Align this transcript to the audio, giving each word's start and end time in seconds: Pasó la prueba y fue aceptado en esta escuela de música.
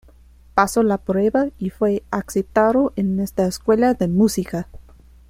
Pasó 0.55 0.81
la 0.81 0.97
prueba 0.97 1.49
y 1.59 1.69
fue 1.69 2.01
aceptado 2.09 2.91
en 2.95 3.19
esta 3.19 3.45
escuela 3.45 3.93
de 3.93 4.07
música. 4.07 4.67